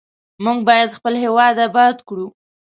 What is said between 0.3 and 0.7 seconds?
موږ